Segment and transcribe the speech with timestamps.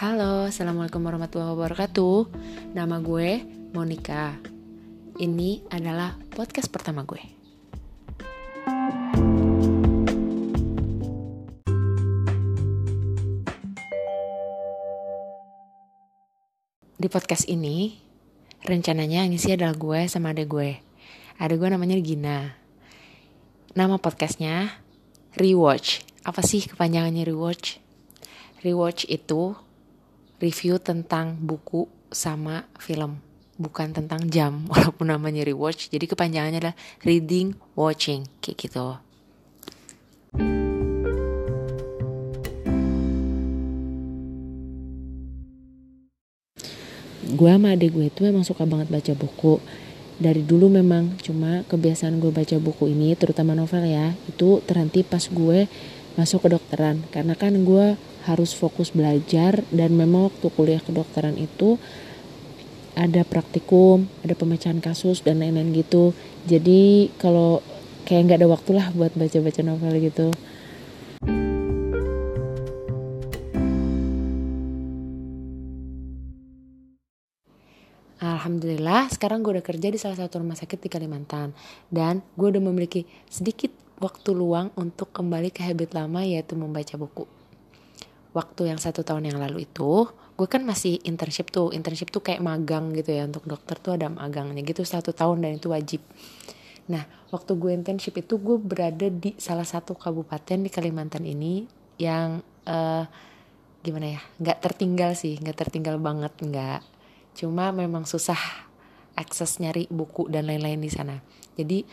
[0.00, 2.32] Halo, Assalamualaikum warahmatullahi wabarakatuh.
[2.72, 3.44] Nama gue
[3.76, 4.32] Monica.
[5.20, 7.20] Ini adalah podcast pertama gue.
[16.96, 18.00] Di podcast ini
[18.64, 20.80] Rencananya ngisi adalah gue sama adek gue.
[21.44, 22.56] Adek gue namanya Gina
[23.76, 24.80] Nama podcastnya
[25.36, 26.00] Rewatch.
[26.24, 27.76] Apa sih kepanjangannya Rewatch?
[28.64, 29.60] Rewatch itu
[30.40, 33.20] review tentang buku sama film
[33.60, 35.92] bukan tentang jam walaupun namanya rewatch.
[35.92, 38.96] Jadi kepanjangannya adalah reading watching kayak gitu.
[47.30, 49.62] Gue sama adik gue itu memang suka banget baca buku.
[50.20, 55.22] Dari dulu memang cuma kebiasaan gue baca buku ini terutama novel ya itu terhenti pas
[55.28, 55.68] gue
[56.18, 57.04] masuk kedokteran.
[57.12, 57.96] Karena kan gue
[58.28, 61.80] harus fokus belajar dan memang waktu kuliah kedokteran itu
[62.98, 66.12] ada praktikum, ada pemecahan kasus dan lain-lain gitu.
[66.44, 67.64] Jadi kalau
[68.04, 70.28] kayak nggak ada waktu lah buat baca-baca novel gitu.
[78.20, 81.56] Alhamdulillah sekarang gue udah kerja di salah satu rumah sakit di Kalimantan
[81.88, 87.39] dan gue udah memiliki sedikit waktu luang untuk kembali ke habit lama yaitu membaca buku
[88.30, 90.06] waktu yang satu tahun yang lalu itu
[90.40, 94.08] gue kan masih internship tuh internship tuh kayak magang gitu ya untuk dokter tuh ada
[94.08, 96.00] magangnya gitu satu tahun dan itu wajib.
[96.88, 101.68] Nah waktu gue internship itu gue berada di salah satu kabupaten di Kalimantan ini
[102.00, 103.04] yang uh,
[103.84, 106.80] gimana ya nggak tertinggal sih nggak tertinggal banget nggak.
[107.36, 108.40] Cuma memang susah
[109.20, 111.20] akses nyari buku dan lain-lain di sana.
[111.52, 111.84] Jadi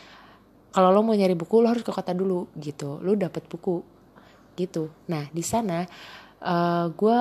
[0.71, 3.83] kalau lo mau nyari buku lo harus ke kota dulu gitu lo dapet buku
[4.55, 4.87] gitu.
[5.11, 5.83] Nah di sana
[6.41, 7.19] uh, eh, gue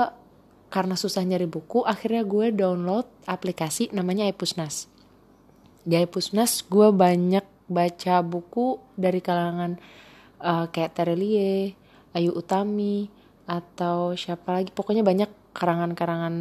[0.67, 4.91] karena susah nyari buku akhirnya gue download aplikasi namanya iPusnas
[5.87, 9.79] di iPusnas gue banyak baca buku dari kalangan
[10.43, 11.75] uh, kayak Terelie,
[12.15, 13.07] Ayu Utami
[13.47, 14.71] atau siapa lagi.
[14.75, 16.35] Pokoknya banyak karangan-karangan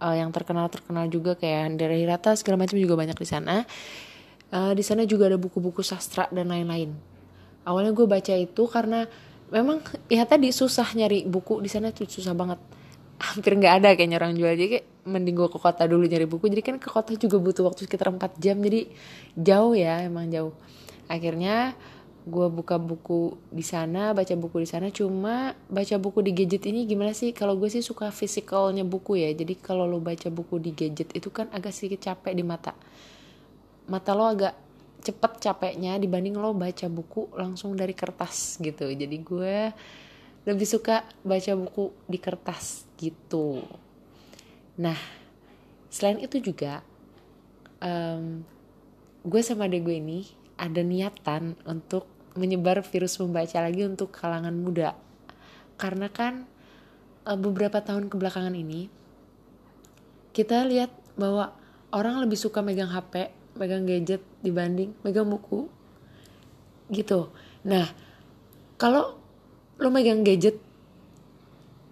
[0.00, 3.64] uh, yang terkenal terkenal juga kayak Hendra Hirata segala macam juga banyak di sana.
[4.52, 6.92] Uh, di sana juga ada buku-buku sastra dan lain-lain.
[7.64, 9.08] Awalnya gue baca itu karena
[9.52, 12.58] memang ya tadi susah nyari buku di sana tuh susah banget.
[13.20, 14.50] Hampir nggak ada kayaknya orang jual.
[14.56, 16.48] Jadi kayak mending gue ke kota dulu nyari buku.
[16.48, 18.56] Jadi kan ke kota juga butuh waktu sekitar 4 jam.
[18.58, 18.90] Jadi
[19.36, 20.56] jauh ya emang jauh.
[21.06, 21.76] Akhirnya
[22.22, 24.88] gue buka buku di sana baca buku di sana.
[24.90, 27.30] Cuma baca buku di gadget ini gimana sih?
[27.36, 29.30] Kalau gue sih suka fisikalnya buku ya.
[29.36, 32.72] Jadi kalau lo baca buku di gadget itu kan agak sedikit capek di mata.
[33.86, 34.54] Mata lo agak
[35.02, 38.86] cepet capeknya dibanding lo baca buku langsung dari kertas gitu.
[38.86, 39.74] Jadi gue
[40.46, 43.66] lebih suka baca buku di kertas gitu.
[44.78, 44.96] Nah
[45.90, 46.80] selain itu juga
[47.82, 48.46] um,
[49.26, 50.18] gue sama adek gue ini
[50.54, 52.06] ada niatan untuk
[52.38, 54.94] menyebar virus membaca lagi untuk kalangan muda.
[55.76, 56.46] Karena kan
[57.26, 58.86] uh, beberapa tahun kebelakangan ini
[60.32, 61.52] kita lihat bahwa
[61.92, 65.68] orang lebih suka megang HP megang gadget dibanding megang buku
[66.92, 67.32] gitu.
[67.64, 67.88] Nah
[68.80, 69.16] kalau
[69.80, 70.60] lo megang gadget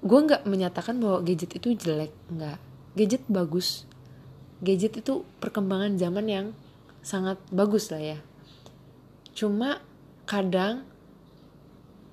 [0.00, 2.58] gue nggak menyatakan bahwa gadget itu jelek nggak.
[2.96, 3.84] Gadget bagus.
[4.60, 6.46] Gadget itu perkembangan zaman yang
[7.00, 8.18] sangat bagus lah ya.
[9.32, 9.80] Cuma
[10.28, 10.84] kadang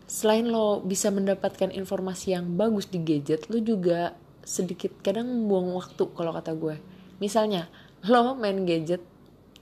[0.07, 4.15] selain lo bisa mendapatkan informasi yang bagus di gadget lo juga
[4.47, 6.79] sedikit kadang buang waktu kalau kata gue.
[7.19, 7.67] Misalnya
[8.11, 9.03] lo main gadget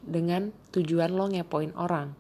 [0.06, 2.14] dengan tujuan lo ngepoin orang.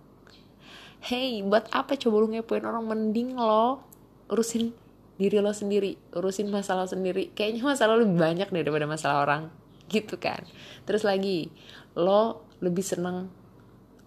[1.05, 2.83] Hey, buat apa coba lo ngepoin orang?
[2.89, 3.85] Mending lo
[4.29, 4.73] urusin
[5.15, 7.31] diri lo sendiri, urusin masalah sendiri.
[7.31, 9.43] Kayaknya masalah lebih banyak daripada masalah orang,
[9.87, 10.43] gitu kan.
[10.83, 11.53] Terus lagi,
[11.95, 13.29] lo lebih seneng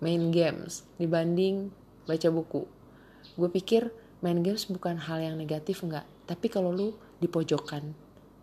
[0.03, 1.71] main games dibanding
[2.05, 2.67] baca buku.
[3.39, 7.95] Gue pikir main games bukan hal yang negatif enggak, tapi kalau lo di pojokan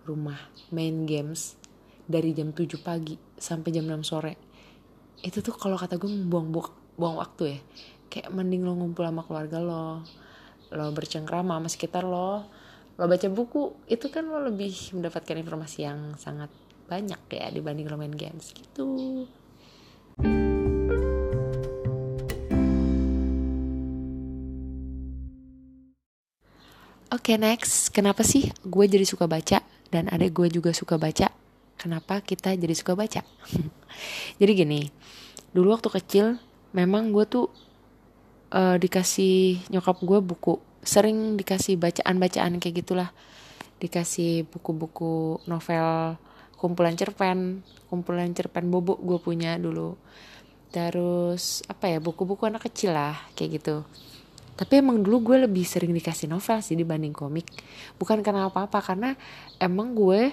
[0.05, 0.37] rumah
[0.71, 1.57] main games
[2.05, 4.44] dari jam 7 pagi sampai jam 6 sore
[5.25, 6.53] itu tuh kalau kata gue buang
[6.93, 7.59] buang waktu ya.
[8.13, 10.05] Kayak mending lo ngumpul sama keluarga lo
[10.69, 12.45] lo bercengkrama sama sekitar lo
[12.95, 16.47] lo baca buku itu kan lo lebih mendapatkan informasi yang sangat
[16.85, 19.25] banyak ya dibanding lo main games gitu.
[27.15, 31.44] Oke okay, next, kenapa sih gue jadi suka baca dan adek gue juga suka baca?
[31.75, 33.21] Kenapa kita jadi suka baca?
[34.39, 34.89] jadi gini
[35.55, 36.25] dulu waktu kecil
[36.75, 37.47] memang gue tuh
[38.51, 43.09] uh, dikasih nyokap gue buku sering dikasih bacaan-bacaan kayak gitulah.
[43.79, 46.19] Dikasih buku-buku novel
[46.55, 47.61] kumpulan cerpen
[47.91, 49.95] kumpulan cerpen bobo gue punya dulu.
[50.75, 53.87] Terus apa ya buku-buku anak kecil lah kayak gitu.
[54.55, 57.47] Tapi emang dulu gue lebih sering dikasih novel sih dibanding komik.
[57.95, 59.15] Bukan karena apa-apa karena
[59.59, 60.31] emang gue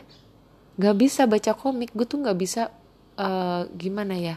[0.77, 1.93] nggak bisa baca komik.
[1.93, 2.73] Gue tuh nggak bisa
[3.19, 4.37] uh, gimana ya?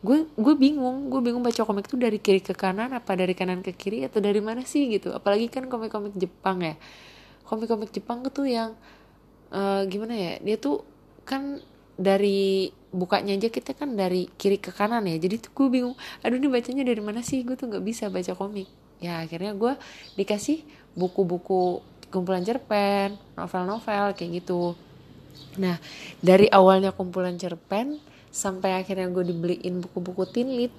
[0.00, 1.10] Gue gue bingung.
[1.10, 4.22] Gue bingung baca komik tuh dari kiri ke kanan apa dari kanan ke kiri atau
[4.22, 5.10] dari mana sih gitu.
[5.14, 6.74] Apalagi kan komik-komik Jepang ya.
[7.46, 8.74] Komik-komik Jepang tuh yang
[9.50, 10.32] uh, gimana ya?
[10.42, 10.86] Dia tuh
[11.26, 11.58] kan
[12.00, 15.18] dari bukanya aja kita kan dari kiri ke kanan ya.
[15.18, 17.42] Jadi tuh gue bingung aduh ini bacanya dari mana sih?
[17.42, 18.70] Gue tuh nggak bisa baca komik.
[19.00, 19.72] Ya akhirnya gue
[20.16, 20.62] dikasih
[20.94, 21.80] buku-buku
[22.10, 24.74] kumpulan cerpen novel-novel kayak gitu
[25.58, 25.76] nah
[26.22, 27.98] dari awalnya kumpulan cerpen
[28.30, 30.70] sampai akhirnya gue dibeliin buku-buku tinlit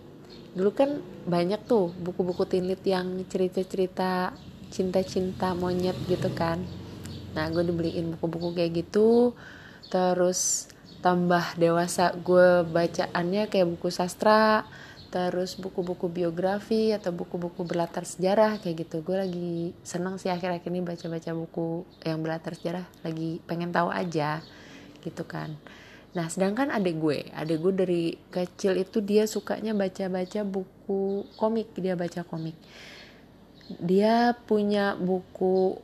[0.55, 4.35] dulu kan banyak tuh buku-buku tinlit yang cerita-cerita
[4.71, 6.63] cinta-cinta monyet gitu kan.
[7.35, 9.35] Nah gue dibeliin buku-buku kayak gitu
[9.91, 10.71] terus
[11.03, 14.63] tambah dewasa gue bacaannya kayak buku sastra
[15.11, 19.53] terus buku-buku biografi atau buku-buku berlatar sejarah kayak gitu gue lagi
[19.83, 24.39] seneng sih akhir-akhir ini baca-baca buku yang berlatar sejarah lagi pengen tahu aja
[25.03, 25.59] gitu kan
[26.11, 28.03] Nah, sedangkan adik gue, adik gue dari
[28.35, 32.55] kecil itu dia sukanya baca-baca buku komik, dia baca komik.
[33.79, 35.79] Dia punya buku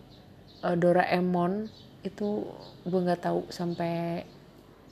[0.67, 1.71] uh, Doraemon
[2.03, 2.43] itu
[2.83, 4.27] gue nggak tahu sampai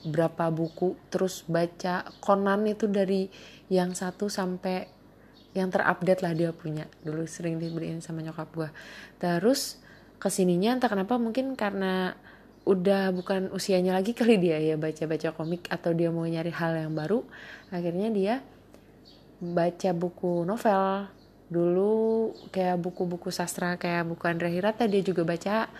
[0.06, 3.26] berapa buku terus baca Conan itu dari
[3.66, 4.86] yang satu sampai
[5.56, 6.86] yang terupdate lah dia punya.
[7.02, 8.70] Dulu sering dibeliin sama nyokap gue
[9.18, 9.82] terus
[10.16, 12.16] ke sininya entah kenapa mungkin karena
[12.66, 16.98] udah bukan usianya lagi kali dia ya baca-baca komik atau dia mau nyari hal yang
[16.98, 17.22] baru
[17.70, 18.34] akhirnya dia
[19.40, 21.08] baca buku novel.
[21.46, 21.94] Dulu
[22.50, 25.70] kayak buku-buku sastra kayak buku Andra Hirata dia juga baca.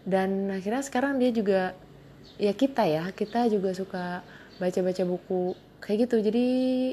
[0.00, 1.76] Dan akhirnya sekarang dia juga
[2.40, 3.04] ya kita ya.
[3.12, 4.24] Kita juga suka
[4.60, 6.16] baca-baca buku kayak gitu.
[6.20, 6.46] Jadi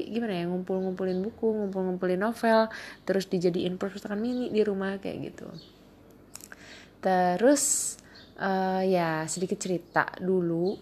[0.08, 2.72] gimana ya ngumpul-ngumpulin buku ngumpul-ngumpulin novel
[3.04, 5.48] terus dijadiin perpustakaan mini di rumah kayak gitu.
[7.04, 7.94] Terus
[8.40, 10.08] uh, ya sedikit cerita.
[10.18, 10.74] Dulu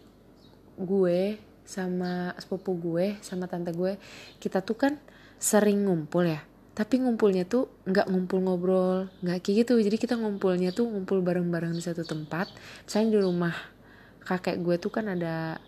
[0.77, 1.21] gue
[1.67, 3.99] sama sepupu gue sama tante gue
[4.39, 4.95] kita tuh kan
[5.37, 6.41] sering ngumpul ya.
[6.77, 9.81] Tapi ngumpulnya tuh nggak ngumpul ngobrol nggak kayak gitu.
[9.83, 12.53] Jadi kita ngumpulnya tuh ngumpul bareng-bareng di satu tempat.
[12.87, 13.55] Misalnya di rumah
[14.27, 15.63] kakek gue tuh kan ada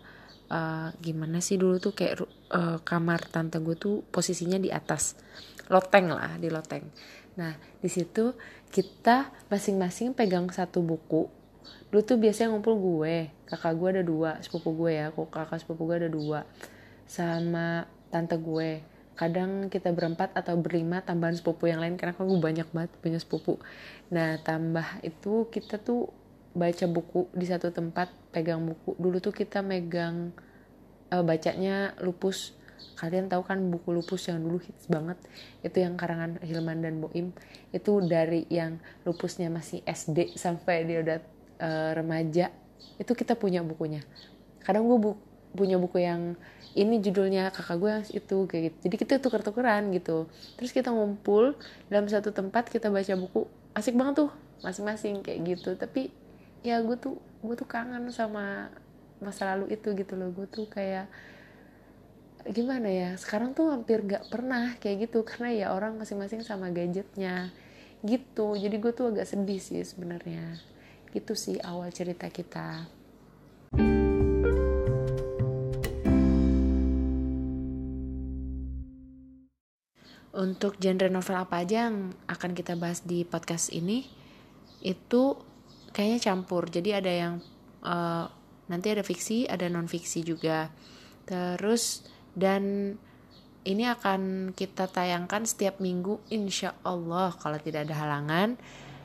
[0.51, 2.19] uh, gimana sih dulu tuh kayak
[2.51, 5.15] uh, kamar tante gue tuh posisinya di atas.
[5.71, 6.83] Loteng lah di loteng.
[7.39, 8.35] Nah di situ
[8.69, 11.29] kita masing-masing pegang satu buku.
[11.89, 15.89] Dulu tuh biasanya ngumpul gue kakak gue ada dua sepupu gue ya kok kakak sepupu
[15.89, 16.45] gue ada dua
[17.07, 18.81] sama tante gue.
[19.17, 23.61] Kadang kita berempat atau berlima tambahan sepupu yang lain karena gue banyak banget punya sepupu.
[24.09, 26.09] Nah tambah itu kita tuh
[26.53, 28.97] baca buku di satu tempat pegang buku.
[28.97, 30.33] Dulu tuh kita megang
[31.13, 32.57] uh, bacanya lupus.
[32.95, 35.19] Kalian tahu kan buku lupus yang dulu hits banget?
[35.63, 37.35] Itu yang karangan Hilman dan Boim.
[37.75, 41.19] Itu dari yang lupusnya masih SD sampai dia udah
[41.59, 42.51] uh, remaja.
[42.95, 44.03] Itu kita punya bukunya.
[44.63, 45.11] Kadang gue bu
[45.49, 46.37] punya buku yang
[46.77, 48.77] ini judulnya kakak gue yang itu kayak gitu.
[48.87, 50.29] Jadi kita tuker-tukeran gitu.
[50.55, 51.57] Terus kita ngumpul
[51.89, 54.31] dalam satu tempat kita baca buku asik banget tuh
[54.61, 55.73] masing-masing kayak gitu.
[55.75, 56.13] Tapi
[56.59, 58.67] ya gue tuh gue tuh kangen sama
[59.23, 60.31] masa lalu itu gitu loh.
[60.31, 61.07] Gue tuh kayak
[62.49, 65.23] gimana ya sekarang tuh hampir nggak pernah kayak gitu.
[65.23, 67.51] Karena ya orang masing-masing sama gadgetnya
[68.03, 68.55] gitu.
[68.55, 70.59] Jadi gue tuh agak sedih sih sebenarnya.
[71.11, 72.87] Itu sih awal cerita kita.
[80.29, 84.07] Untuk genre novel apa aja yang akan kita bahas di podcast ini?
[84.79, 85.48] Itu
[85.91, 86.69] kayaknya campur.
[86.69, 87.33] Jadi ada yang
[87.85, 88.25] uh,
[88.69, 90.69] nanti ada fiksi, ada non fiksi juga.
[91.25, 92.95] Terus dan
[93.67, 98.55] ini akan kita tayangkan setiap minggu insya Allah kalau tidak ada halangan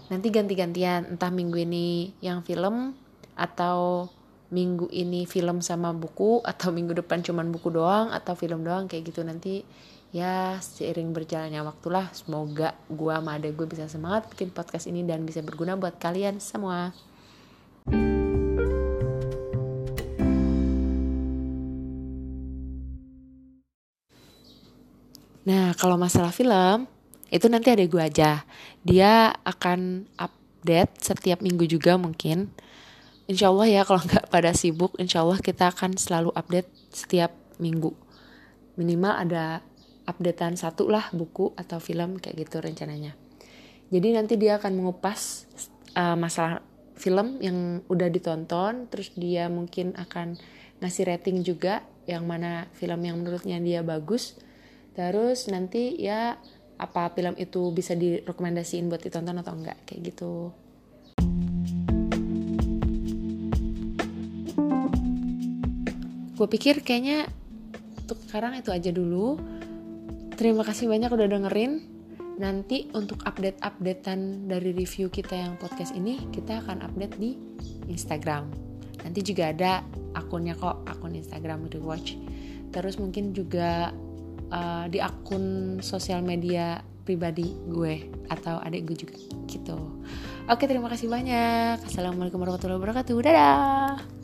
[0.09, 2.95] nanti ganti-gantian entah minggu ini yang film
[3.35, 4.07] atau
[4.55, 9.11] minggu ini film sama buku atau minggu depan cuman buku doang atau film doang kayak
[9.11, 9.67] gitu nanti
[10.15, 15.03] ya seiring berjalannya waktu lah semoga gua sama adek gue bisa semangat bikin podcast ini
[15.03, 16.95] dan bisa berguna buat kalian semua.
[25.45, 26.89] Nah, kalau masalah film,
[27.29, 28.49] itu nanti ada gue aja.
[28.81, 32.49] Dia akan update setiap minggu juga mungkin.
[33.29, 37.93] Insya Allah ya kalau nggak pada sibuk insya Allah kita akan selalu update setiap minggu.
[38.81, 39.61] Minimal ada
[40.05, 43.17] updatean satu lah buku atau film kayak gitu rencananya.
[43.89, 45.49] Jadi nanti dia akan mengupas
[45.97, 46.61] uh, masalah
[46.95, 50.39] film yang udah ditonton terus dia mungkin akan
[50.81, 54.37] ngasih rating juga yang mana film yang menurutnya dia bagus.
[54.95, 56.39] Terus nanti ya
[56.79, 60.53] apa film itu bisa direkomendasiin buat ditonton atau enggak kayak gitu.
[66.35, 67.31] Gue pikir kayaknya
[67.95, 69.39] untuk sekarang itu aja dulu
[70.35, 71.73] terima kasih banyak udah dengerin.
[72.35, 77.39] Nanti untuk update-updatean dari review kita yang podcast ini kita akan update di
[77.87, 78.51] Instagram.
[79.07, 79.87] Nanti juga ada
[80.19, 82.19] akunnya kok akun Instagram Watch.
[82.75, 83.95] Terus mungkin juga
[84.51, 89.79] uh, di akun sosial media pribadi gue atau adik gue juga gitu.
[90.51, 91.85] Oke terima kasih banyak.
[91.87, 93.15] Assalamualaikum warahmatullahi wabarakatuh.
[93.23, 94.24] Dadah